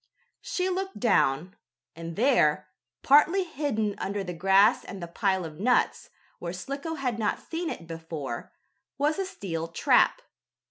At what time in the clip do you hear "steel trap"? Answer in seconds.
9.27-10.23